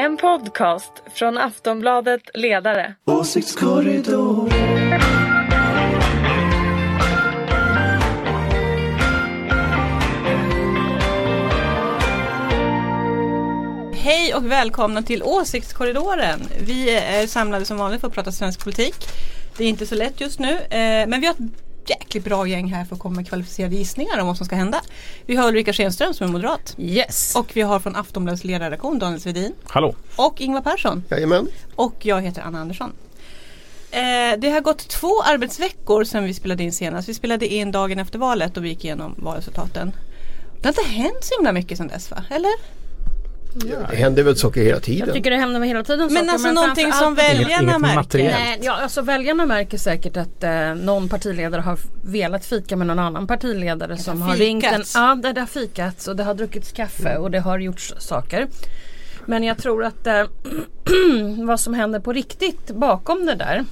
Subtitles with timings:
[0.00, 2.94] En podcast från Aftonbladet Ledare.
[3.04, 4.50] Åsiktskorridor.
[13.94, 16.40] Hej och välkomna till Åsiktskorridoren.
[16.66, 18.94] Vi är eh, samlade som vanligt för att prata svensk politik.
[19.56, 22.72] Det är inte så lätt just nu eh, men vi har ett jäkligt bra gäng
[22.72, 24.80] här för att komma med kvalificerade gissningar om vad som ska hända.
[25.26, 26.74] Vi har Ulrika Schenström som är moderat.
[26.78, 27.36] Yes.
[27.36, 29.54] Och vi har från Aftonbladets ledarredaktion Daniel Svedin.
[29.64, 29.94] Hallå.
[30.16, 31.04] Och Ingvar Persson.
[31.10, 31.48] Jajamän.
[31.76, 32.92] Och jag heter Anna Andersson.
[33.90, 37.08] Eh, det har gått två arbetsveckor sedan vi spelade in senast.
[37.08, 39.92] Vi spelade in dagen efter valet och vi gick igenom valresultaten.
[40.60, 42.24] Det har inte hänt så himla mycket sedan dess va?
[42.30, 42.79] Eller?
[43.54, 45.06] Det händer väl saker hela tiden.
[45.08, 47.94] Jag tycker det händer hela tiden Men saker, alltså någonting framför som väljarna Inget- märker.
[47.96, 48.36] materiellt.
[48.38, 52.98] Nej, ja, alltså väljarna märker säkert att eh, någon partiledare har velat fika med någon
[52.98, 54.82] annan partiledare som har ringt en.
[54.94, 58.46] Ja, det, det har fikats och det har druckits kaffe och det har gjorts saker.
[59.26, 60.24] Men jag tror att eh,
[61.46, 63.64] vad som händer på riktigt bakom det där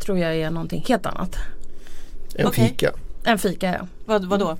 [0.00, 1.36] tror jag är någonting helt annat
[2.34, 2.68] En Okej.
[2.68, 2.90] fika.
[3.24, 3.66] än fika.
[3.80, 3.86] Ja.
[4.04, 4.56] Vad, vadå?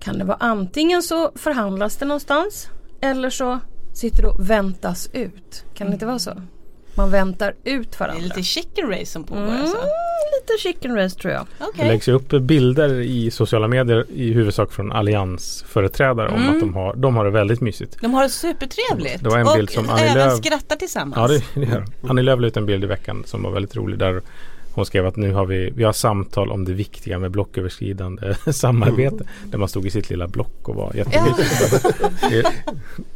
[0.00, 2.68] Kan det vara antingen så förhandlas det någonstans
[3.00, 3.60] eller så
[3.94, 5.64] sitter det och väntas ut.
[5.74, 6.30] Kan det inte vara så?
[6.96, 8.22] Man väntar ut Det är varandra.
[8.24, 9.76] lite chicken race som pågår Mm, alltså.
[9.76, 11.46] lite chicken race tror jag.
[11.60, 11.70] Okej.
[11.76, 16.54] Det läggs ju upp bilder i sociala medier i huvudsak från alliansföreträdare om Mm.
[16.54, 17.96] att de har, de har det väldigt mysigt.
[18.00, 19.22] De har det supertrevligt.
[19.24, 21.16] Det var en och bild som Annie även Lööf- skrattar tillsammans.
[21.32, 22.08] Ja det, det gör de.
[22.10, 24.22] Annie Lööf la ut en bild i veckan som var väldigt rolig där
[24.76, 29.24] hon skrev att nu har vi, vi har samtal om det viktiga med blocköverskridande samarbete.
[29.44, 31.82] Där man stod i sitt lilla block och var jättemysigt.
[32.30, 32.42] Det,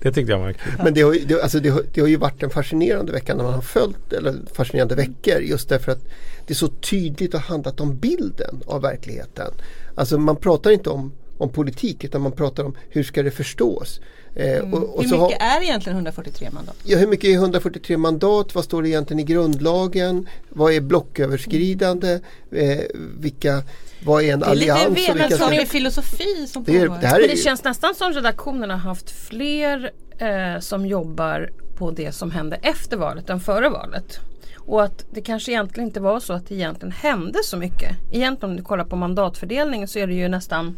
[0.03, 0.73] det tyckte jag var kul.
[0.85, 3.35] Men det har, ju- det, alltså det, har, det har ju varit en fascinerande vecka
[3.35, 6.05] när man har följt, eller fascinerande veckor just därför att
[6.47, 9.53] det är så tydligt har handlat om bilden av verkligheten.
[9.95, 14.01] Alltså man pratar inte om, om politik utan man pratar om hur ska det förstås.
[14.35, 16.77] Eh, och, och Hur så har- mycket är egentligen 143 mandat?
[16.85, 18.55] Ja, hur mycket är 143 mandat?
[18.55, 20.29] Vad står det egentligen i grundlagen?
[20.49, 22.21] Vad är blocköverskridande?
[22.53, 22.79] Eh,
[23.21, 23.63] vilka,
[24.05, 24.99] vad är en Det är lite allians?
[25.09, 27.01] vetenskaplig filosofi som det, är, pågår.
[27.01, 31.51] det här är Men det känns nästan som redaktionen har haft fler eh, som jobbar
[31.79, 34.19] på det som hände efter valet än före valet.
[34.59, 37.97] Och att det kanske egentligen inte var så att det egentligen hände så mycket.
[38.13, 40.77] Egentligen om du kollar på mandatfördelningen så är det ju nästan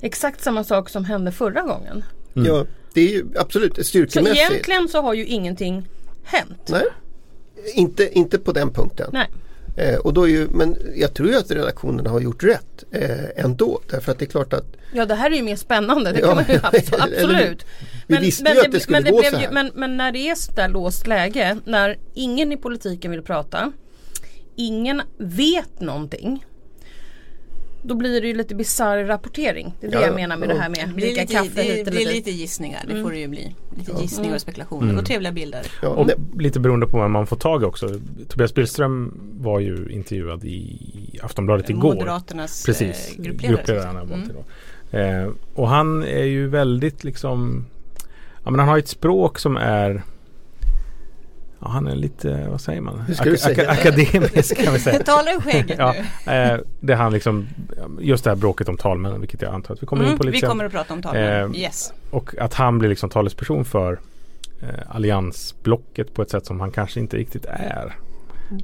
[0.00, 2.04] exakt samma sak som hände förra gången.
[2.44, 4.50] Ja, det är ju absolut Så styrkemässigt.
[4.50, 5.88] egentligen så har ju ingenting
[6.24, 6.68] hänt.
[6.68, 6.84] Nej,
[7.74, 9.10] inte, inte på den punkten.
[9.12, 9.28] Nej.
[9.76, 13.44] Eh, och då är ju, men jag tror ju att redaktionerna har gjort rätt eh,
[13.44, 13.80] ändå.
[13.90, 16.26] Därför att det är klart att Ja det här är ju mer spännande, det Ja,
[16.26, 16.60] kan man ju
[16.98, 17.64] absolut.
[18.06, 19.52] Vi visste ju att det skulle men gå blev så ju, här.
[19.52, 23.72] men, men när det är sådär låst läge, när ingen i politiken vill prata,
[24.56, 26.44] ingen vet någonting.
[27.82, 29.74] Då blir det ju lite bisarr rapportering.
[29.80, 30.54] Det är det Ja, jag menar med ja.
[30.54, 32.14] det här med Det lite, kaffe det hit eller blir dit.
[32.14, 33.54] lite gissningar, det får det ju bli.
[33.78, 34.98] Lite gissningar och spekulationer Mm.
[34.98, 35.66] och trevliga bilder.
[35.82, 38.00] ja, Och nej, lite beroende på vem man får tag i också.
[38.28, 40.80] Tobias Billström var ju intervjuad i
[41.22, 41.94] Aftonbladet igår.
[41.94, 43.56] Moderaternas Precis, eh, gruppledare.
[43.56, 45.24] gruppledaren har Mm.
[45.24, 47.66] Eh, och han är ju väldigt liksom
[48.44, 50.02] Ja men han har ju ett språk som är
[51.60, 53.04] Ja han är lite, vad säger man?
[53.24, 53.70] Du säga?
[53.70, 55.02] akademisk kan vi säga.
[55.04, 55.94] Tala ur skägget Ja,
[56.26, 56.32] nu.
[56.32, 57.46] eh, det han liksom
[58.00, 60.24] Just det här bråket om talmännen vilket jag antar att vi kommer in Mm, på
[60.24, 60.48] lite vi sen.
[60.48, 61.54] kommer att prata om talmannen.
[61.54, 61.92] Eh, yes.
[62.10, 63.92] Och att han blir liksom talesperson för
[64.62, 67.96] eh, alliansblocket på ett sätt som han kanske inte riktigt är.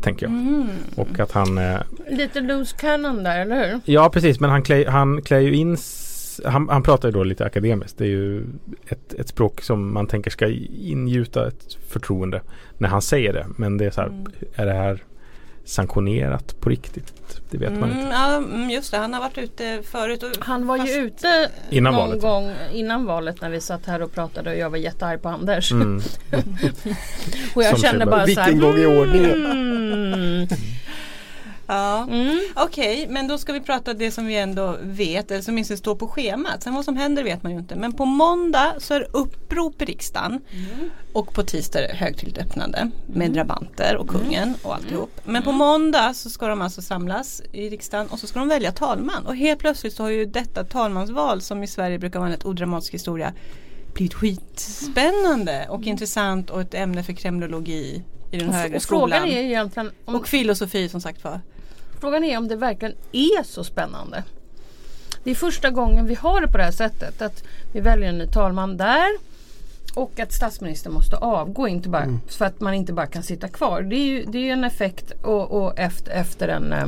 [0.02, 0.32] Tänker jag.
[0.32, 0.68] Mm.
[0.96, 1.76] Och att han eh,
[2.10, 3.80] Lite loose cannon där, eller hur?
[3.84, 5.76] Ja precis men han klär, han klär ju in
[6.44, 7.98] han, han pratar ju då lite akademiskt.
[7.98, 8.44] Det är ju
[8.88, 10.48] ett, ett språk som man tänker ska
[10.80, 12.40] ingjuta ett förtroende
[12.78, 13.46] när han säger det.
[13.56, 14.26] Men det är så här, Mm.
[14.54, 15.02] är det här
[15.64, 17.12] sanktionerat på riktigt?
[17.50, 18.12] Det vet man Mm, inte.
[18.12, 20.22] ja, mm, just det, han har varit ute förut.
[20.22, 22.22] Och, Han var ju ute Innan någon valet.
[22.22, 25.72] gång innan valet när vi satt här och pratade och jag var jättearg på Anders.
[25.72, 26.00] Mm.
[27.54, 29.46] och jag Som kände sig bara så här, Vilken gång i ordningen.
[29.46, 30.46] Mm.
[31.66, 32.06] Ja.
[32.10, 32.40] Mm.
[32.56, 35.94] Okej, men då ska vi prata det som vi ändå vet, eller som minst står
[35.94, 36.62] på schemat.
[36.62, 37.76] Sen vad som händer vet man ju inte.
[37.76, 40.40] Men på måndag så är det upprop i riksdagen.
[41.12, 45.20] Och på tisdag är det högtidligt öppnande med drabanter och kungen och alltihop.
[45.24, 48.72] Men på måndag så ska de alltså samlas i riksdagen och så ska de välja
[48.72, 49.26] talman.
[49.26, 52.44] Och helt plötsligt så har ju detta talmansval som i Sverige brukar vara en rätt
[52.44, 53.32] odramatisk historia
[53.94, 58.02] blivit skitspännande och intressant och ett ämne för kremlologi
[58.34, 59.28] i den högre Och frågan skolan.
[59.28, 61.40] är egentligen om, Och filosofi som sagt var.
[62.00, 64.22] frågan är om det verkligen är så spännande.
[65.24, 67.22] Det är första gången vi har det på det här sättet.
[67.22, 69.08] Att vi väljer en ny talman där.
[69.94, 71.68] Och att statsministern måste avgå.
[71.68, 73.82] Inte bara, För att man inte bara kan sitta kvar.
[73.82, 76.86] Det är ju, det är en effekt och, och efter, efter en äh,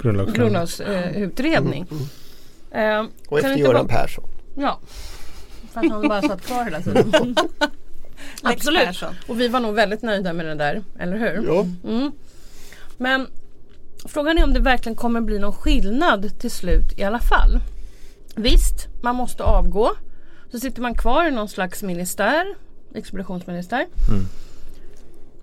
[0.00, 0.32] Grundlagsfråga.
[0.44, 1.86] grundlagsutredning.
[1.90, 2.04] Mm,
[2.72, 4.24] Eh, Och kan efter Göran vara- Persson.
[4.56, 4.78] Ja.
[5.72, 7.36] Fast han bara satt kvar hela tiden.
[8.42, 8.86] Absolut.
[8.86, 9.14] Persson.
[9.26, 11.46] Och vi var nog väldigt nöjda med det där, eller hur?
[11.46, 11.66] Ja.
[11.84, 12.12] Mm.
[12.96, 13.26] Men
[14.04, 17.60] frågan är om det verkligen kommer bli någon skillnad till slut i alla fall.
[18.34, 19.90] Visst, man måste avgå.
[20.52, 22.46] Så sitter man kvar i någon slags ministär,
[22.94, 23.86] expeditionsministär.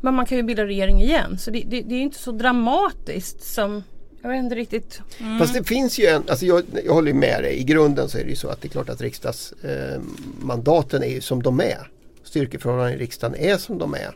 [0.01, 1.37] Men man kan ju bilda regering igen.
[1.37, 3.83] Så det, det, det är inte så dramatiskt som
[4.21, 5.01] jag vet inte riktigt.
[5.39, 7.57] Fast det finns ju en, alltså jag, jag håller ju med dig.
[7.57, 11.13] I grunden så är det ju så att det är klart att riksdagsmandaten eh, är
[11.13, 11.91] ju som de är.
[12.27, 14.15] Styrkeförhållandena i riksdagen är som de är.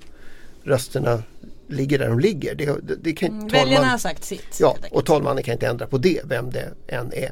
[0.63, 1.23] Rösterna
[1.67, 2.55] ligger där de ligger.
[2.55, 4.57] Det, det, det kan, Mm, talman- Väljarna har sagt sitt.
[4.59, 7.31] Ja, och talmannen kan inte ändra på det, vem det än är.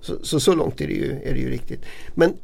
[0.00, 1.80] Så så, så långt är det, ju, är det ju riktigt.
[2.14, 2.34] Men,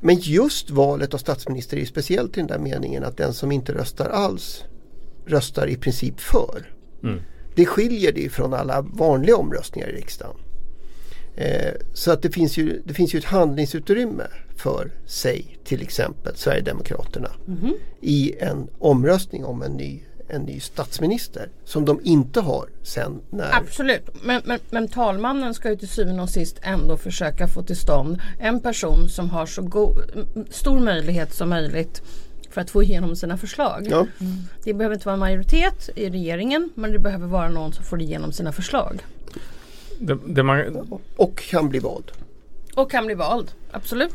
[0.00, 3.52] men just valet av statsminister är ju speciellt i den där meningen att den som
[3.52, 4.64] inte röstar alls
[5.26, 6.72] röstar i princip för.
[7.02, 7.20] Mm.
[7.54, 10.36] Det skiljer det från alla vanliga omröstningar i riksdagen.
[11.36, 14.26] Eh, så att det finns, ju, det finns ju ett handlingsutrymme
[14.56, 17.28] för, säg till exempel Sverigedemokraterna
[18.00, 23.50] i en omröstning om en ny, en ny statsminister som de inte har sen när
[23.56, 27.76] Absolut, men, men, men talmannen ska ju till syvende och sist ändå försöka få till
[27.76, 29.94] stånd en person som har så go-
[30.50, 32.02] stor möjlighet som möjligt
[32.50, 33.86] för att få igenom sina förslag.
[33.90, 34.06] Ja,
[34.64, 38.00] Det behöver inte vara en majoritet i regeringen men det behöver vara någon som får
[38.00, 39.02] igenom sina förslag.
[40.06, 42.12] Det, det man, och kan bli vald.
[42.74, 44.14] Och kan bli vald, absolut.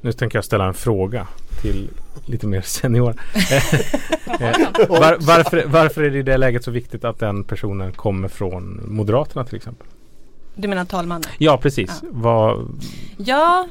[0.00, 1.26] nu tänker jag ställa en fråga
[1.62, 1.90] till
[2.26, 3.14] lite mer senior.
[4.40, 8.28] Eh, var, varför, varför är det i det läget så viktigt att den personen kommer
[8.28, 9.86] från Moderaterna till exempel?
[10.54, 11.30] Du menar talmannen?
[11.38, 12.00] Ja precis.
[12.02, 12.08] Ja.
[12.10, 12.80] Vad,
[13.16, 13.68] Ja,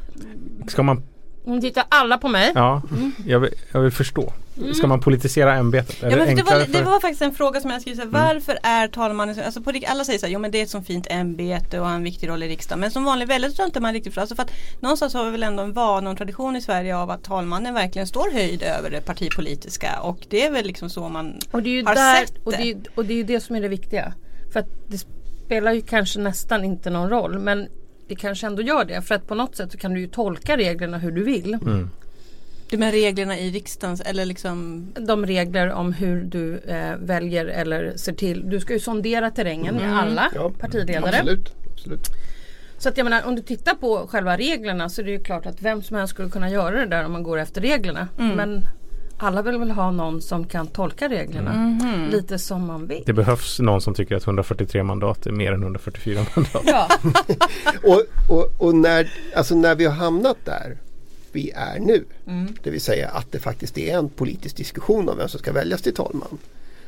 [0.68, 1.04] ska man,
[1.50, 2.52] Nu tittar alla på mig.
[2.56, 2.82] ja,
[3.26, 4.34] jag, vill, jag vill förstå.
[4.74, 6.04] Ska man politisera ämbetet?
[6.04, 6.20] Är Mm.
[6.20, 8.08] ja det men det, var, det var faktiskt en fråga som jag skrev så här,
[8.08, 10.70] varför är talmannen så, alltså på, alla säger så här, jo men det är ett
[10.70, 12.80] så fint ämbete och har en viktig roll i riksdagen.
[12.80, 15.26] Men som vanlig väljare så tror inte man riktigt för, alltså för att någonstans har
[15.26, 18.32] vi väl ändå en vana och en tradition i Sverige av att talmannen verkligen står
[18.34, 21.86] höjd över det partipolitiska och det är väl liksom så man Och det är ju,
[21.86, 24.14] har där, sett och det, är, och det är ju det som är det viktiga.
[24.54, 24.98] För att det
[25.46, 27.68] spelar ju kanske nästan inte någon roll men
[28.10, 29.02] det kanske ändå gör det.
[29.02, 31.54] För att på något sätt så kan du ju tolka reglerna hur du vill.
[31.54, 31.90] Mm.
[32.70, 37.94] Du menar reglerna i riksdagens eller liksom De regler om hur du eh, väljer eller
[37.98, 38.50] ser till.
[38.50, 41.16] Du ska ju sondera terrängen med alla Ja, partiledare.
[41.20, 41.54] Absolut.
[41.74, 42.08] absolut.
[42.78, 45.46] Så att jag menar om du tittar på själva reglerna så är det ju klart
[45.46, 48.08] att vem som helst skulle kunna göra det där om man går efter reglerna.
[48.18, 48.68] Men
[49.20, 51.80] alla vill väl ha någon som kan tolka reglerna
[52.12, 53.04] lite som man vill.
[53.06, 56.64] Det behövs någon som tycker att 143 mandat är mer än 144 mandat.
[56.66, 56.88] Ja,
[57.84, 58.04] Och,
[58.38, 60.78] och, och när, alltså när vi har hamnat där
[61.32, 62.54] vi är nu, Mm.
[62.64, 65.82] det vill säga att det faktiskt är en politisk diskussion om vem som ska väljas
[65.82, 66.38] till talman.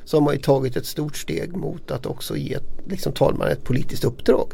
[0.06, 2.58] Så har man ju tagit ett stort steg mot att också ge
[2.88, 4.54] liksom talmannen ett politiskt uppdrag.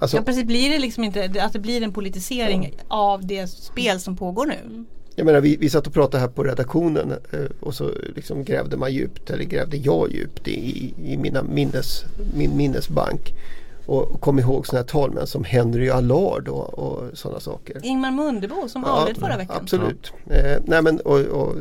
[0.00, 4.00] Alltså, Ja precis, blir det liksom inte att det blir en politisering av det spel
[4.00, 4.84] som pågår nu?
[5.18, 8.76] Jag menar vi, vi satt och pratade här på redaktionen eh, och så liksom grävde
[8.76, 12.04] man djupt, eller grävde jag djupt i, i mina minnes,
[12.34, 13.34] min minnesbank.
[13.86, 17.80] Och, och kom ihåg sådana här talmän som Henry Allard och, och sådana saker.
[17.82, 19.56] Ingmar Mundebo som avled förra veckan.
[19.62, 20.12] Absolut.
[20.30, 21.54] Eh, nej men, och, och,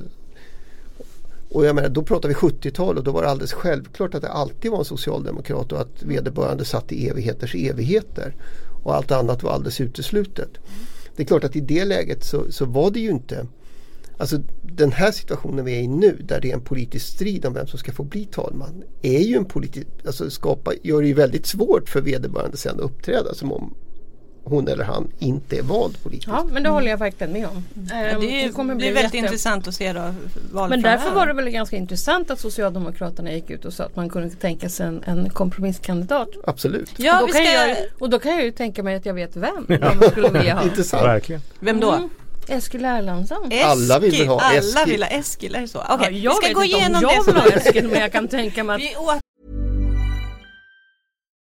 [1.52, 4.32] och jag menar, då pratar vi 70-tal och då var det alldeles självklart att det
[4.32, 8.34] alltid var en socialdemokrat och att vederbörande satt i evigheters evigheter.
[8.84, 10.50] Och allt annat var alldeles uteslutet.
[11.16, 13.48] Det är klart att i det läget så, så var det ju inte
[14.18, 17.54] Alltså den här situationen vi är i nu där det är en politisk strid om
[17.54, 21.14] vem som ska få bli talman är ju en politisk, alltså skapa, gör det ju
[21.14, 23.74] väldigt svårt för vederbörande sen att uppträda som om
[24.46, 26.28] hon eller han inte är vald politiskt.
[26.28, 27.64] ja men det håller jag verkligen med om.
[27.90, 30.14] Ja, Ehm, det är, kommer det bli är väldigt jätte- intressant att se då
[30.70, 34.10] Men därför var det väl ganska intressant att Socialdemokraterna gick ut och sa att man
[34.10, 36.30] kunde tänka sig en, en kompromisskandidat.
[36.48, 36.92] Absolut.
[36.98, 37.68] Ja, och, vi då kan ska...
[37.68, 39.66] jag, och då kan jag ju tänka mig att jag vet vem
[40.00, 40.64] man skulle vilja ha.
[40.64, 41.04] Intressant.
[41.04, 41.42] Verkligen.
[41.60, 41.92] Vem då?
[41.92, 42.10] Mm.
[42.48, 43.46] Eskil Erlandsson.
[43.52, 43.64] Eskil.
[43.66, 44.92] Alla vill ha Alla Eskil.
[44.92, 45.80] vill ha Eskil, är det så?
[45.80, 47.88] Okej, Ja, vi jag ska vet gå inte om igenom jag det vill ha Eskil
[47.88, 48.76] men jag kan tänka mig
[49.10, 49.20] att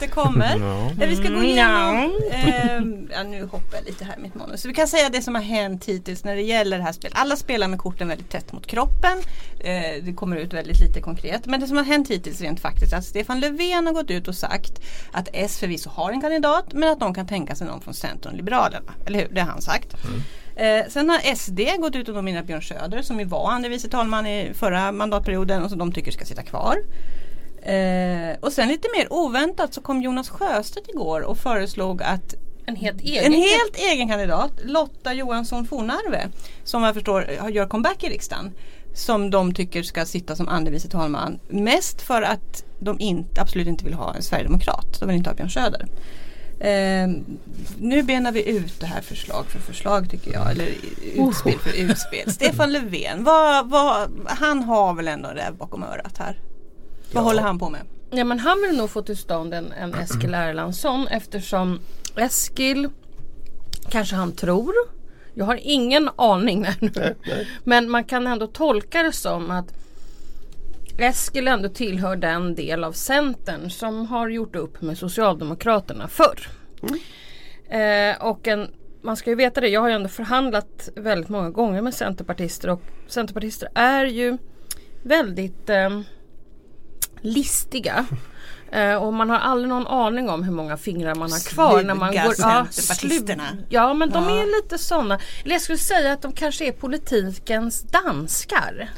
[0.00, 0.56] det kommer.
[1.02, 2.76] Eh, Vi ska gå igenom, eh,
[3.16, 4.62] ja, nu hoppar jag lite här i mitt manus.
[4.62, 7.18] Så vi kan säga det som har hänt hittills när det gäller det här spelet.
[7.18, 9.18] Alla spelar med korten väldigt tätt mot kroppen.
[9.60, 11.46] Eh, det kommer ut väldigt lite konkret.
[11.46, 14.28] Men det som har hänt hittills rent faktiskt är att Stefan Löfven har gått ut
[14.28, 14.72] och sagt
[15.12, 18.32] att S förvisso har en kandidat men att de kan tänka sig någon från Centern
[18.32, 18.92] och Liberalerna.
[19.06, 19.28] Eller hur?
[19.34, 19.94] Det har han sagt.
[20.56, 23.88] Eh, sen har SD gått ut och nominerat Björn Söder som ju var andre vice
[23.88, 26.76] talman i förra mandatperioden och som de tycker ska sitta kvar.
[27.62, 32.34] Eh, och sen lite mer oväntat så kom Jonas Sjöstedt igår och föreslog att
[32.66, 33.24] En helt egen.
[33.24, 36.28] en helt egen kandidat, Lotta Johansson Fornarve,
[36.64, 38.52] som jag förstår gör comeback i riksdagen.
[38.94, 41.38] Som de tycker ska sitta som andre vice talman.
[41.48, 45.00] Mest för att de inte, absolut inte vill ha en sverigedemokrat.
[45.00, 45.86] De vill inte ha Björn Söder.
[46.60, 47.08] Eh,
[47.78, 50.50] nu benar vi ut det här förslag för förslag tycker jag.
[50.50, 50.68] Eller
[51.14, 52.32] utspel för utspel.
[52.32, 56.38] Stefan Löfven, vad, vad, han har väl ändå räv bakom örat här.
[57.14, 57.80] Vad håller han på med?
[58.10, 61.80] Ja men han vill nog få till stånd en, en Eskil Erlandsson eftersom
[62.16, 62.88] Eskil
[63.90, 64.74] kanske han tror.
[65.34, 67.14] Jag har ingen aning nej, nu.
[67.64, 69.74] Men man kan ändå tolka det som att
[70.98, 76.48] Eskil ändå tillhör den del av Centern som har gjort upp med Socialdemokraterna förr.
[77.68, 78.70] Eh, och en,
[79.02, 82.70] man ska ju veta det, jag har ju ändå förhandlat väldigt många gånger med Centerpartister
[82.70, 84.38] och Centerpartister är ju
[85.02, 86.00] väldigt eh,
[87.22, 88.06] listiga.
[88.72, 91.94] Eh, och man har aldrig någon aning om hur många fingrar man har kvar när
[91.94, 92.34] man Sluga går...
[92.34, 93.44] centerpartisterna.
[93.52, 95.18] slu- ja men de är lite sådana.
[95.44, 98.90] Eller jag skulle säga att de kanske är politikens danskar.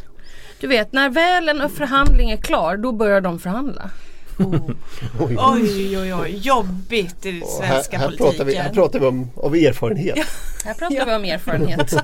[0.61, 3.91] Du vet när väl en förhandling är klar då börjar de förhandla.
[4.39, 5.37] Oj.
[5.39, 8.17] Oj oj oj, jobbigt i svenska här, här, politiken.
[8.17, 10.19] pratar vi, här pratar vi om, av erfarenhet.
[10.65, 11.95] Här pratar vi om erfarenhet.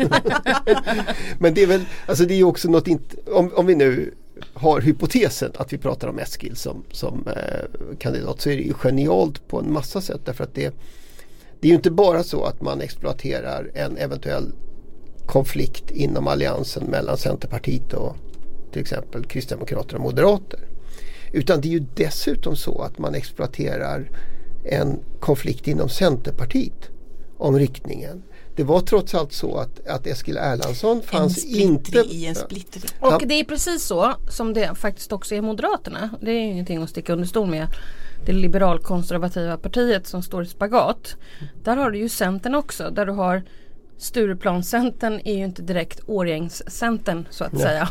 [1.39, 4.15] Men det är väl, alltså det är också något, inte, om, om vi nu
[4.55, 8.75] har hypotesen att vi pratar om Eskil som, som eh, kandidat så är det ju
[8.75, 10.75] genialt på en massa sätt därför att det,
[11.61, 14.53] det är ju inte bara så att man exploaterar en eventuell
[15.27, 18.17] konflikt inom alliansen mellan Centerpartiet och
[18.73, 20.61] till exempel Kristdemokrater och Moderater.
[21.33, 24.11] Utan det är ju dessutom så att man exploaterar
[24.65, 26.91] en konflikt inom Centerpartiet
[27.37, 28.23] om riktningen.
[28.61, 31.99] Det var trots allt så att, att Eskil Erlandsson fanns inte...
[31.99, 32.91] i en splittring.
[33.01, 36.11] Och det är precis så som det faktiskt också är Moderaterna.
[36.21, 37.67] Det är ingenting att sticka under stol med.
[38.27, 41.17] Det liberalkonservativa partiet som står i spagat.
[41.65, 42.91] Där har du ju Centern också.
[42.91, 43.43] Där du har
[43.99, 47.89] Stureplanscentern är ju inte direkt Årjängscentern så att säga.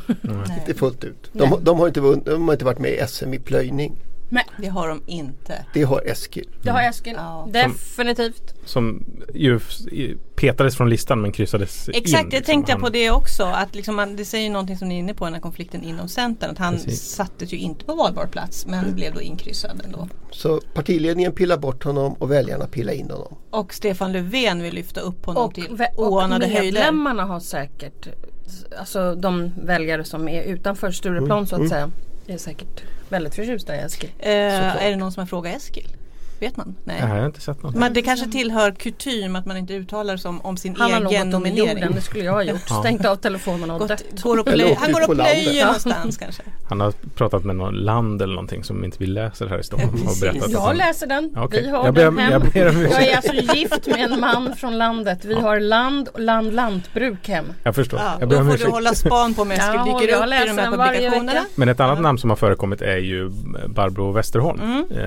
[0.59, 1.29] Inte fullt ut.
[1.33, 3.97] De, de, har inte vunnit, de har inte varit med i SM i plöjning.
[4.29, 5.65] Nej, Det har de inte.
[5.73, 6.49] Det har Eskil.
[6.63, 7.13] det har Eskil.
[7.17, 7.47] Ja.
[7.53, 8.53] Definitivt.
[8.65, 9.59] Som ju
[10.35, 11.95] petades från listan men kryssades in.
[11.95, 12.53] Exakt, det liksom.
[12.53, 13.43] tänkte jag på det också.
[13.43, 16.07] Att liksom man, det säger någonting som ni är inne på, den här konflikten inom
[16.07, 16.51] Centern.
[16.51, 17.01] Att han Precis.
[17.01, 20.07] sattes ju inte på valbar plats men blev då inkryssad ändå.
[20.31, 23.35] Så partiledningen pillar bort honom och väljarna pillar in honom.
[23.49, 26.61] Och Stefan Löfven vill lyfta upp honom Och, till och oanade höjder.
[26.63, 28.07] medlemmarna har säkert,
[28.79, 31.91] alltså de väljare som är utanför Stureplan så att säga,
[32.33, 34.09] är säkert väldigt förtjusta i Eskil.
[34.19, 34.29] Eh,
[34.85, 35.87] är det någon som har frågat Eskil?
[36.39, 36.75] Vet man?
[36.83, 36.95] Nej.
[37.01, 37.75] Nej, jag har inte sett något.
[37.75, 40.97] Men det kanske tillhör kutym att man inte uttalar sig om, om sin Han har
[40.99, 41.67] egen gått under nominering.
[41.67, 42.59] jorden, det skulle jag ha gjort.
[42.69, 42.79] Ja.
[42.79, 44.03] Stängt av telefonen och Gått, dött.
[44.23, 45.65] går och Eller plöj, åkt han går och plöjer Ja.
[45.65, 46.43] någonstans kanske.
[46.69, 49.97] Han har pratat med någon land eller någonting som inte vi läser här i Stockholm.
[50.03, 51.61] Ja, och berättat Jag han- läser den, Ja, okej.
[51.63, 52.31] vi har Jag ber den hem.
[52.31, 52.93] jag ber om ursäkt.
[53.01, 55.25] jag är alltså gift med en man från landet.
[55.25, 57.45] Vi har land och land lantbruk hem.
[57.63, 57.99] Jag förstår.
[57.99, 60.27] Ja, jag ber då får du hålla span på om Eskil Ja, och dyker jag
[60.27, 61.45] upp i de här publikationerna.
[61.55, 63.29] Men ett annat namn som har förekommit är ju
[63.67, 64.59] Barbro Westerholm.
[64.61, 64.85] Mm.
[64.91, 65.05] Eh,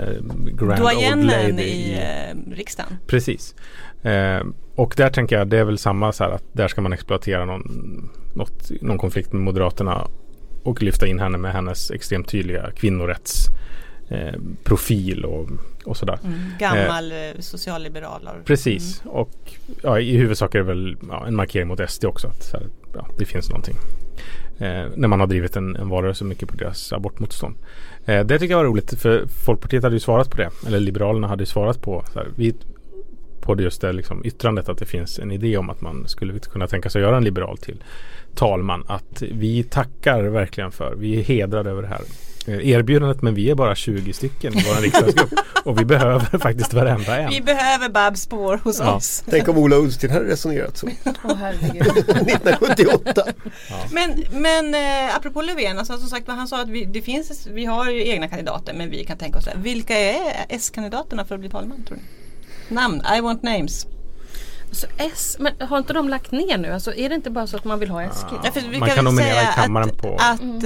[0.55, 2.99] grand old Lady i i eh, riksdagen.
[3.07, 3.55] Precis.
[4.03, 4.43] Eh,
[4.75, 7.45] och där tänker jag det är väl samma så här att där ska man exploatera
[7.45, 10.09] någon, något, någon konflikt med Moderaterna
[10.63, 13.47] och lyfta in henne med hennes extremt tydliga kvinnorätts
[14.13, 15.49] eh, profil och,
[15.85, 16.19] och sådär.
[16.59, 18.29] Gammal eh, socialliberal.
[18.29, 19.31] av- Precis och
[19.83, 22.67] ja, i huvudsak är det väl ja, en markering mot SD också att så här,
[22.95, 23.75] ja, det finns någonting.
[24.59, 27.57] Eh, när man har drivit en, en valrörelse mycket på deras abortmotstånd.
[28.07, 30.51] Eh, det tycker jag var roligt för Folkpartiet hade ju svarat på det.
[30.67, 32.55] Eller Liberalerna hade ju svarat på så här, vi,
[33.43, 36.39] på det just det liksom, yttrandet att det finns en idé om att man skulle
[36.39, 37.85] kunna tänka sig att göra en liberal till
[38.35, 38.85] talman.
[38.89, 42.01] Att vi tackar verkligen för, vi är hedrade över det här
[42.47, 45.31] eh, erbjudandet men vi är bara 20 stycken i vår riksdagsgrupp
[45.65, 47.31] och vi behöver faktiskt varenda en.
[47.31, 48.95] Vi behöver Babs spår hos Ja.
[48.95, 49.25] oss.
[49.31, 50.87] Tänk om Ola Ullsten hade resonerat så
[51.25, 51.83] Åh herregud.
[51.99, 53.23] 1978.
[53.93, 57.65] Men, men eh, apropå Löfven, alltså, som sagt han sa att vi, det finns, vi
[57.65, 59.53] har ju egna kandidater men vi kan tänka oss det.
[59.57, 62.03] Vilka är S-kandidaterna för att bli talman tror ni?
[62.73, 63.87] Namn, I want names.
[64.71, 66.69] Så S, men har inte de lagt ner nu?
[66.69, 68.39] Alltså är det inte bara så att man vill ha Eskil?
[68.45, 70.61] Ja, Man kan kan nominera säga i kammaren att, på att, om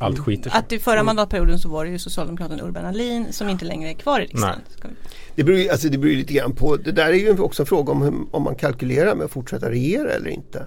[0.00, 0.58] eh, allt skiter sig.
[0.58, 3.94] att i förra mandatperioden så var det ju Socialdemokraten Urban Ahlin som inte längre är
[3.94, 4.60] kvar i riksdagen.
[5.34, 7.92] Det beror, alltså det beror lite grann på, det där är ju också en fråga
[7.92, 10.66] om hur, om man kalkylerar med att fortsätta regera eller inte.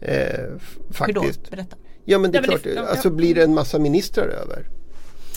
[0.00, 0.14] Eh,
[0.56, 1.20] f- Hur då?
[1.22, 1.50] faktiskt.
[1.50, 1.76] Berätta.
[2.04, 4.66] Ja men det är Ja, men klart, det- alltså blir det en massa ministrar över.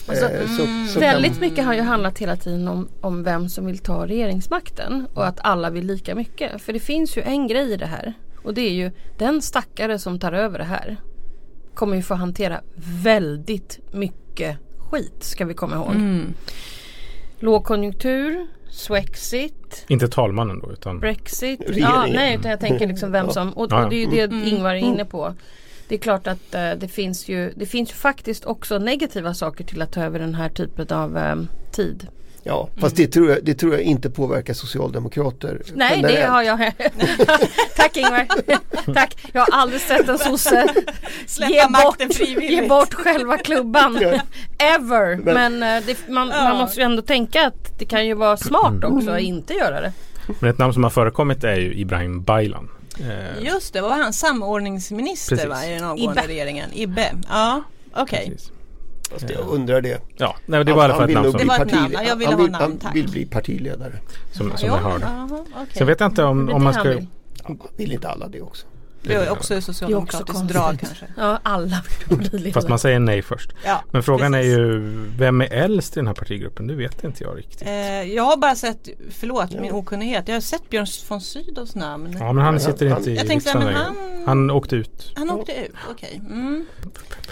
[0.08, 3.66] Alltså, eh, så, så Väldigt mycket har ju handlat hela tiden om, om vem som
[3.66, 6.62] vill ta regeringsmakten och att alla vill lika mycket.
[6.62, 9.98] För det finns ju en grej i det här och det är ju den stackare
[9.98, 10.96] som tar över det här
[11.74, 12.60] kommer ju få hantera
[13.02, 15.94] väldigt mycket skit ska vi komma ihåg.
[17.38, 21.60] Lågkonjunktur, Swexit, Inte talmannen då utan Brexit.
[21.76, 24.70] Ja, nej, utan jag tänker liksom vem som, och, och det är ju det Ingvar
[24.70, 25.34] är inne på.
[25.88, 29.64] Det är klart att eh, det finns ju det finns ju faktiskt också negativa saker
[29.64, 31.36] till att ta över den här typen av eh,
[31.72, 32.08] tid.
[32.46, 35.62] Ja, fast det, tror jag, det tror jag inte påverkar socialdemokrater.
[35.74, 36.32] Nej, det generellt.
[36.32, 36.58] har jag.
[37.76, 38.26] Tack Ingvar.
[38.94, 39.16] Tack.
[39.32, 40.68] Jag har aldrig sett en sosse
[41.70, 42.50] makten frivilligt.
[42.50, 43.96] ge bort själva klubban.
[44.58, 45.16] Ever.
[45.16, 48.84] Men eh, det, man, man måste ju ändå tänka att det kan ju vara smart
[48.84, 49.92] också att inte göra det.
[50.40, 52.68] Men ett namn som har förekommit är ju Ibrahim Baylan.
[53.00, 54.12] Eh, Just det, vad var han?
[54.12, 55.50] Samordningsminister Precis.
[55.50, 56.32] va, i den avgående Ibbe.
[56.32, 56.70] regeringen?
[56.72, 57.12] Ibbe.
[57.28, 57.62] Ja,
[57.94, 58.36] okej.
[59.10, 60.00] Fast jag undrar det.
[60.16, 61.74] Ja, nej, det var i alla fall ett namn som, bli Det var ett parti-
[61.74, 61.92] namn.
[61.92, 62.94] Ja, jag ville han ha vill, namn, han tack.
[62.96, 63.92] vill bli partiledare.
[64.32, 65.04] som, som jag hörde.
[65.04, 65.66] Jaha, okej.
[65.74, 66.92] Sen vet jag inte om, om man ska...
[66.92, 68.66] Ja, vill inte alla det också?
[69.04, 71.06] Det är också också socialdemokratiskt drag kanske.
[71.16, 71.82] Ja, alla
[72.32, 72.52] vill.
[72.52, 73.50] Fast man säger nej först.
[73.64, 74.54] Ja, Men frågan precis.
[74.54, 74.78] är ju,
[75.18, 76.66] vem är äldst i den här partigruppen?
[76.66, 77.62] Det vet inte jag riktigt.
[77.68, 82.16] Eh, jag har bara sett, förlåt min okunnighet, jag har sett Björn von Sydows namn.
[82.20, 83.94] Ja men han Ja, sitter inte i Jag tänkte, men han-
[84.26, 85.12] Han åkte ut.
[85.16, 86.20] Han åkte ut, okej.
[86.30, 86.66] Mm.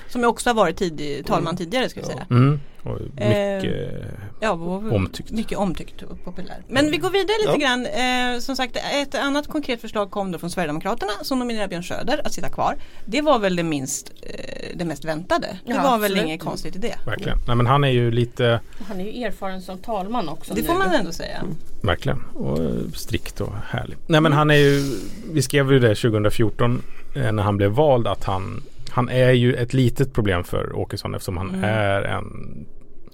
[0.08, 2.26] Som jag också har varit tidig, talman tidigare ska vi säga.
[2.30, 2.60] Mm.
[2.82, 4.04] Och mycket...
[4.40, 5.30] Ja, och Omtyckt.
[5.30, 6.62] Mycket omtyckt och populär.
[6.68, 7.68] Men vi går vidare lite Ja.
[7.68, 7.86] grann.
[8.34, 12.20] Eh, som sagt, ett annat konkret förslag kom då från Sverigedemokraterna som nominerar Björn Söder
[12.24, 12.76] att sitta kvar.
[13.06, 15.46] Det var väl det minst, eh, det mest väntade.
[15.66, 16.24] Det Ja, var väl absolut.
[16.24, 16.94] inget konstigt i det.
[17.06, 17.38] Verkligen.
[17.46, 20.54] Nej men han är ju lite, Han är ju erfaren som talman också.
[20.54, 20.66] Det nu.
[20.66, 21.42] får man ändå säga.
[21.82, 23.96] verkligen, och eh, strikt och härlig.
[24.06, 24.98] Nej men han är ju,
[25.32, 26.82] vi skrev ju det 2014
[27.16, 31.14] eh, när han blev vald att han han är ju ett litet problem för Åkesson
[31.14, 31.64] eftersom han Mm.
[31.64, 32.66] är en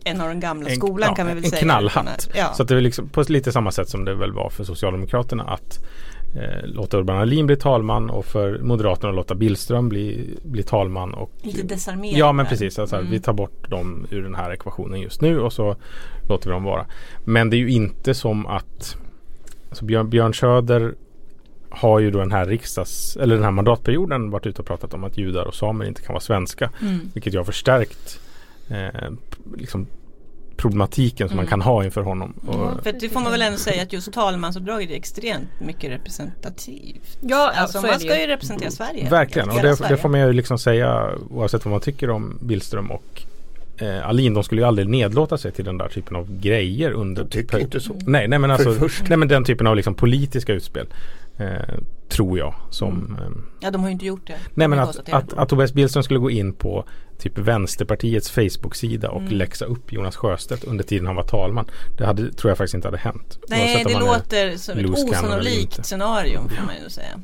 [0.05, 1.63] En av den gamla en, skolan ja, kan vi väl en säga.
[1.63, 2.31] knallhatt.
[2.35, 2.53] Ja.
[2.55, 5.79] Så det är liksom på lite samma sätt som det väl var för Socialdemokraterna att
[6.37, 11.15] eh, låta Urban Ahlin bli talman och för Moderaterna att låta Billström bli, bli talman.
[11.15, 12.19] Och, Lite desarmerande.
[12.19, 13.11] Ja men precis, alltså, Mm.
[13.11, 15.77] vi tar bort dem ur den här ekvationen just nu och så
[16.29, 16.87] låter vi dem vara.
[17.25, 18.97] Men det är ju inte som att
[19.69, 20.95] alltså Björn, Björn Söder
[21.71, 25.05] har ju då den här riksdags eller den här mandatperioden varit ute och pratat om
[25.05, 26.71] att judar och samer inte kan vara svenska.
[26.83, 27.01] Mm.
[27.15, 28.21] Vilket ju har förstärkt
[28.69, 29.11] eh,
[29.57, 29.87] liksom
[30.57, 31.45] problematiken som Mm.
[31.45, 32.33] man kan ha inför honom.
[32.47, 37.19] Och, För det får man väl ändå säga att just talmansuppdraget är extremt mycket representativt.
[37.21, 38.27] Ja, Alltså man ska ju.
[38.27, 39.09] representera Sverige.
[39.11, 39.95] Verkligen, och det, Sverige.
[39.95, 43.23] det får man ju liksom säga oavsett vad man tycker om Billström och
[43.79, 44.35] eh, Alin.
[44.35, 47.59] De skulle ju aldrig nedlåta sig till den där typen av grejer under De tycker
[47.59, 47.95] inte så.
[48.07, 50.87] Nej, nej men alltså nej, men den typen av liksom politiska utspel
[51.39, 53.29] eh, tror jag som eh,
[53.61, 54.37] Ja de har ju inte gjort det.
[54.55, 56.85] Nej men att, att, att Tobias Billström skulle gå in på
[57.19, 59.33] typ Vänsterpartiets Facebook-sida och Mm.
[59.33, 61.71] läxa upp Jonas Sjöstedt under tiden han var talman.
[61.99, 63.39] Det hade, tror jag faktiskt inte hade hänt.
[63.49, 67.21] Nej det låter som ett osannolikt scenario får man ju säga.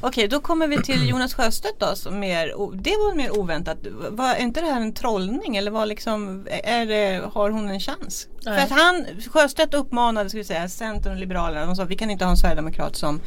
[0.00, 3.78] Okej då kommer vi till Jonas Sjöstedt då som mer, det var mer oväntat.
[4.10, 8.28] Var, inte det här en trollning eller var liksom, är det, har hon en chans?
[8.44, 8.56] Nej.
[8.56, 12.10] För att han, Sjöstedt uppmanade, ska vi säga, Centern och Liberalerna, de sa vi kan
[12.10, 13.20] inte ha en Sverigedemokrat som,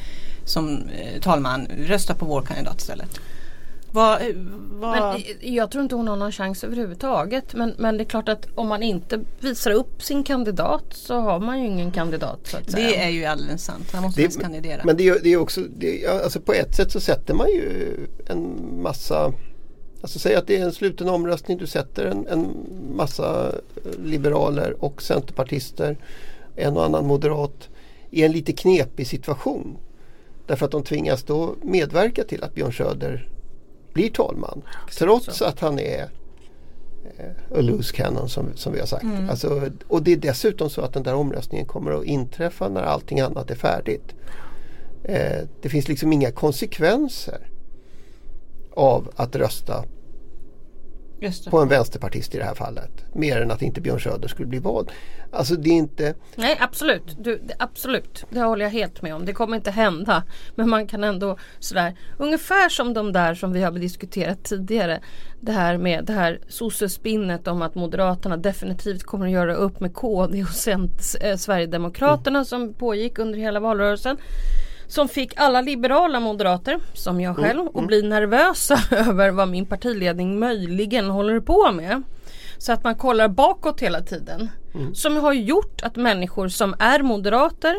[0.46, 3.20] som eh, talman, rösta på vår kandidat istället.
[3.92, 4.22] Vad,
[4.72, 5.22] vad, Men
[5.56, 7.54] jag tror inte hon har någon chans överhuvudtaget.
[7.54, 11.40] Men, men det är klart att om man inte visar upp sin kandidat så har
[11.40, 12.88] man ju ingen kandidat så att säga.
[12.88, 14.82] det är ju alldeles sant, han måste Det- kandidera.
[14.86, 17.48] Men det är, det är också, det, ja, alltså på ett sätt så sätter man
[17.48, 19.34] ju en massa
[20.02, 21.58] Alltså säg att det är en sluten omröstning.
[21.58, 22.56] Du sätter en, en
[22.96, 23.52] massa
[24.04, 25.98] liberaler och centerpartister,
[26.56, 27.70] en och annan moderat
[28.10, 29.78] i en lite knepig situation.
[30.48, 33.28] Därför att de tvingas då medverka till att Björn Söder
[33.94, 34.62] blir talman.
[34.98, 36.10] Trots att han är
[37.18, 39.06] eh, a loose cannon som, som vi har sagt.
[39.30, 43.20] Alltså, och det är dessutom så att den där omröstningen kommer att inträffa när allting
[43.20, 44.16] annat är färdigt.
[45.04, 47.48] Eh, det finns liksom inga konsekvenser
[48.74, 49.86] av att rösta.
[51.50, 52.92] På en vänsterpartist i det här fallet.
[53.16, 54.92] Mer än att inte Björn Söder skulle bli vald.
[55.34, 58.26] Alltså det är inte, Nej absolut, du, absolut.
[58.30, 59.26] Det håller jag helt med om.
[59.26, 60.24] Det kommer inte hända.
[60.56, 65.02] Men man kan ändå sådär, ungefär som de där som vi har diskuterat tidigare.
[65.40, 69.94] Det här med det här sossespinnet om att Moderaterna definitivt kommer att göra upp med
[69.94, 74.18] KD och Cent- eh, Sverigedemokraterna som pågick under hela valrörelsen.
[74.92, 80.40] Som fick alla liberala moderater, som jag själv, att bli nervösa över vad min partiledning
[80.40, 82.04] möjligen håller på med.
[82.58, 84.50] Så att man kollar bakåt hela tiden.
[84.94, 87.76] Som har gjort att människor som är moderater,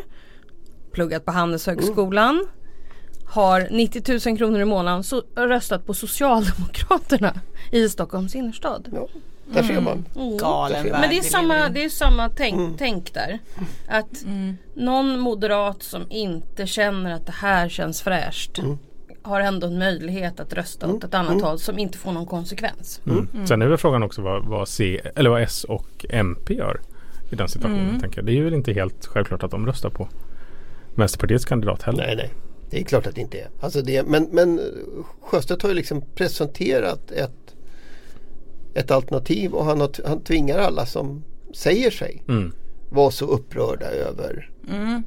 [0.92, 2.46] pluggat på Handelshögskolan,
[3.27, 7.40] har 90 000 kronor i månaden så röstat på Socialdemokraterna
[7.72, 8.88] i Stockholms innerstad.
[8.92, 9.09] ja,
[9.55, 10.05] där ser man.
[10.41, 13.38] Galen värld Men det är samma, det är samma tänk, tänk där.
[13.88, 14.25] Att
[14.75, 18.59] någon moderat som inte känner att det här känns fräscht
[19.23, 23.01] har ändå en möjlighet att rösta åt ett annat håll som inte får någon konsekvens.
[23.07, 23.47] Mm.
[23.47, 26.81] Sen är väl frågan också vad, vad, C, eller vad S och MP gör
[27.31, 28.01] i den situationen.
[28.01, 28.27] Tänker jag.
[28.27, 30.09] Det är ju väl inte helt självklart att de röstar på
[30.95, 32.07] Vänsterpartiets kandidat heller.
[32.07, 32.31] Nej, nej.
[32.71, 33.49] Det är klart att det inte är.
[33.61, 34.61] Alltså det, men, men
[35.21, 37.42] Sjöstedt har ju liksom presenterat ett,
[38.75, 42.53] ett alternativ och han, har, han tvingar alla som säger sig Mm.
[42.91, 44.49] vara så upprörda över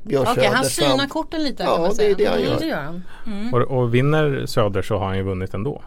[0.03, 2.59] Björn Okej, han Söders synar korten lite Ja, det är det han Mm, gör.
[2.59, 3.53] det gör han.
[3.53, 5.83] Och, och vinner Söder så har han ju vunnit ändå.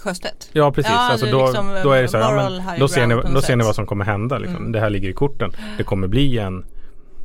[0.00, 0.50] Sjöstedt.
[0.52, 3.06] Ja precis, Ja, alltså då, liksom, då är det så här, ja, men, då, ser
[3.06, 4.38] ni, då ser ni vad som kommer hända.
[4.38, 4.72] Liksom.
[4.72, 5.50] Det här ligger i korten.
[5.78, 6.64] Det kommer bli en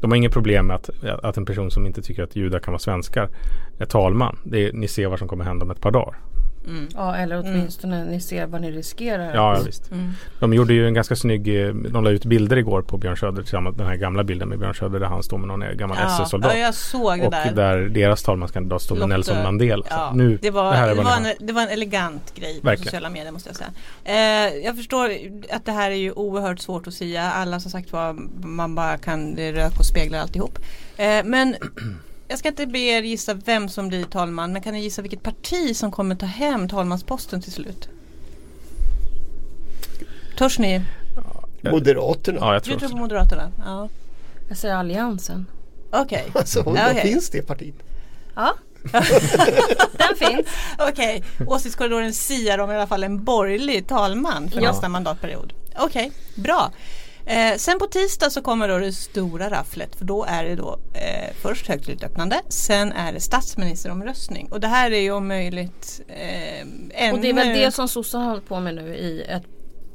[0.02, 0.90] de har inget problem med att,
[1.24, 3.30] att en person som inte tycker att judar kan vara svenskar
[3.80, 4.38] är talman.
[4.46, 6.16] Det är, ni ser vad som kommer hända om ett par dagar.
[6.96, 9.36] Ja eller åtminstone ni ser vad ni riskerar.
[9.36, 9.92] Ja, ja visst.
[10.40, 13.42] De gjorde ju en ganska snygg, eh, de la ut bilder igår på Björn Söder
[13.42, 16.06] tillsammans, den här gamla bilden med Björn Söder där han står med någon gammal Ja,
[16.06, 16.52] SS-soldat.
[16.54, 17.52] ja, jag såg det och där.
[17.52, 17.78] där.
[17.78, 19.86] deras talmanskandidat står med Nelson Mandela.
[19.90, 22.66] Ja, nu, det, var, här är det, var en, det var en elegant grej på
[22.68, 22.86] Verkligen.
[22.86, 23.70] sociala medier måste jag säga.
[24.04, 25.12] Eh, jag förstår
[25.52, 27.32] att det här är ju oerhört svårt att säga.
[27.32, 28.14] Alla som sagt var
[28.48, 30.60] man bara kan, det rök och speglar alltihop.
[30.98, 31.56] Eh, men
[32.28, 35.24] jag ska inte be er gissa vem som blir talman men kan ni gissa vilket
[35.24, 37.90] parti som kommer ta hem talmansposten till slut?
[40.38, 40.82] Törs ni?
[41.72, 42.38] Moderaterna.
[42.42, 42.96] Ja, jag Du tror tror också.
[42.96, 43.52] på Moderaterna?
[43.66, 43.90] Ja.
[44.50, 45.46] Jag säger Alliansen.
[45.92, 46.26] Okej.
[46.34, 47.02] Alltså, Ja, var okej.
[47.02, 47.76] finns det partiet?
[48.36, 48.54] Ja.
[49.98, 50.48] Den finns.
[50.80, 54.72] Okej, åsiktskorridoren siar om i alla fall en borgerlig talman för Ja.
[54.72, 55.54] nästa mandatperiod.
[55.80, 56.72] Okej, bra.
[57.26, 60.80] Eh, sen på tisdag så kommer då det stora rafflet för då är det då
[60.94, 66.02] eh, först högtidligt öppnande, sen är det statsministeromröstning och det här är ju om möjligt
[66.08, 66.62] eh,
[66.94, 67.14] ännu...
[67.14, 69.44] Och det är väl det som sossarna har hållit på med nu i ett,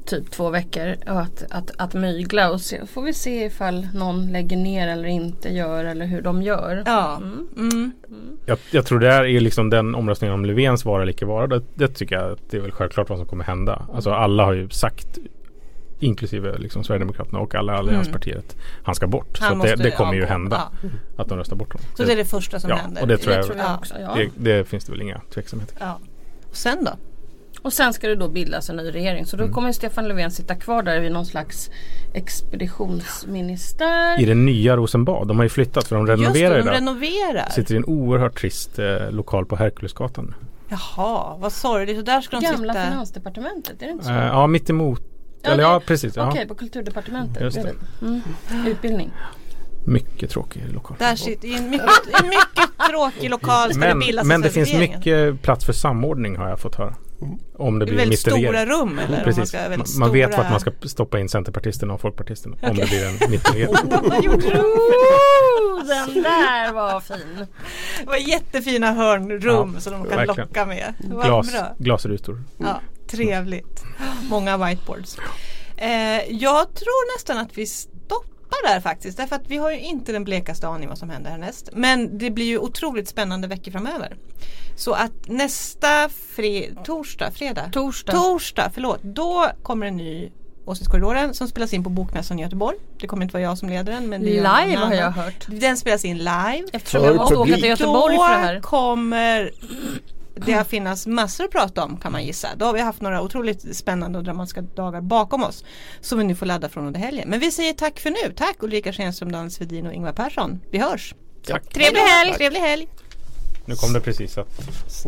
[0.05, 0.95] typ två veckor.
[1.05, 5.49] Att, att, att mygla och se, får vi se ifall någon lägger ner eller inte
[5.49, 6.83] gör eller hur de gör.
[6.85, 7.17] Ja.
[7.17, 7.47] Mm.
[7.57, 7.91] Mm.
[8.45, 11.47] Jag, jag tror det här är liksom den omröstningen om Löfvens vara eller icke vara.
[11.47, 13.87] Det, det tycker jag att det är väl självklart vad som kommer hända.
[13.93, 15.17] Alltså alla har ju sagt
[16.03, 19.37] inklusive liksom Sverigedemokraterna och alla allianspartier att han ska bort.
[19.39, 20.71] Han så det, det kommer ju hända
[21.17, 21.87] att de röstar bort honom.
[21.97, 23.01] Så det är det första som ja, händer.
[23.01, 23.77] och det tror Det jag, tror jag Ja.
[23.77, 23.93] också.
[23.99, 24.15] Ja.
[24.15, 25.75] det, det finns det väl inga tveksamheter.
[25.79, 25.99] Ja.
[26.49, 26.91] Och sen då?
[27.61, 29.25] Och sen ska det då bildas en ny regering.
[29.25, 29.53] Så då Mm.
[29.53, 31.69] kommer Stefan Löfven sitta kvar där vid någon slags
[32.13, 34.21] expeditionsministär.
[34.21, 36.69] I det nya Rosenbad, de har ju flyttat för de Just renoverar det, ju de
[36.69, 36.73] där.
[36.75, 37.49] renoverar.
[37.49, 40.33] Sitter i en oerhört trist eh, lokal på Herkulesgatan.
[40.69, 41.97] Jaha, vad sorgligt.
[41.97, 42.85] Och där ska de Gamla sitta.
[42.89, 44.11] finansdepartementet, är det inte så?
[44.11, 45.01] Eh, ja, mitt emot.
[45.43, 46.17] Ja, Eller ja, precis.
[46.17, 47.43] Okej, på kulturdepartementet.
[47.43, 47.61] Just det.
[47.63, 48.21] bredvid.
[48.51, 48.67] Mm.
[48.67, 49.11] Utbildning.
[49.85, 50.97] Mycket tråkig lokal.
[50.99, 51.89] Där sitter, I en mycket,
[52.21, 56.35] en mycket tråkig lokal ska Men, det bildas men det finns mycket plats för samordning
[56.37, 56.95] har jag fått höra.
[57.57, 59.15] Om det Det är blir väldigt stora rum eller?
[59.17, 59.49] Man, Precis.
[59.49, 60.43] ska, Man, man vet stora...
[60.43, 63.75] vart man ska stoppa in Centerpartisterna och Folkpartisterna om det blir en mittenregering.
[65.61, 67.45] Oh, den där var fin.
[67.99, 70.47] Det var jättefina hörnrum Ja, som de kan verkligen.
[70.47, 70.93] locka med.
[71.23, 71.75] Glas, bra.
[71.77, 72.43] glasrutor.
[72.57, 73.83] Ja, trevligt.
[74.29, 75.17] Många whiteboards.
[75.77, 75.89] Eh,
[76.29, 79.17] jag tror nästan att vi stoppar där faktiskt.
[79.17, 81.69] Därför att vi har ju inte den blekaste aning vad som händer härnäst.
[81.73, 84.15] Men det blir ju otroligt spännande veckor framöver.
[84.75, 87.69] Så att nästa fre- torsdag, fredag?
[87.71, 88.11] Torsdag.
[88.11, 88.99] Torsdag, förlåt.
[89.03, 90.31] Då kommer en ny
[90.65, 92.77] Åsiktskorridoren som spelas in på Bokmässan i Göteborg.
[92.99, 94.09] Det kommer inte vara jag som leder den.
[94.09, 95.45] Men det Live har jag hört.
[95.47, 96.63] Den spelas in live.
[96.73, 98.55] Eftersom jag måste åka till Göteborg för det här.
[98.55, 99.51] Då kommer
[100.35, 102.47] det att finnas massor att prata om kan man gissa.
[102.57, 105.63] Då har vi haft några otroligt spännande och dramatiska dagar bakom oss.
[106.01, 107.29] Som vi nu får ladda från under helgen.
[107.29, 108.33] Men vi säger tack för nu.
[108.35, 110.59] Tack Ulrika Schenström, Dan Svedin och Ingvar Persson.
[110.71, 111.15] Vi hörs.
[111.47, 111.73] Tack.
[111.73, 112.33] Trevlig helg!
[112.33, 112.87] Trevlig helg!
[113.65, 114.47] Nu kom det precis att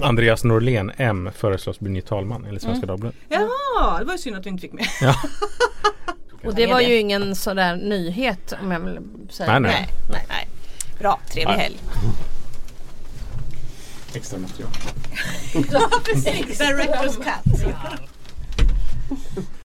[0.03, 3.19] Andreas Norlén M föreslås bli ny talman enligt Svenska Dagbladet.
[3.29, 4.85] Jaha, det var ju synd att du inte fick med.
[6.45, 9.59] Och det var ju ingen sådär nyhet om jag vill säga.
[9.59, 9.87] Nej, nej.
[10.09, 10.47] Nej, nej.
[10.99, 11.63] Bra, trevlig Nej.
[11.63, 11.79] helg.
[14.15, 14.71] Extra material.
[16.57, 17.43] Director's cut.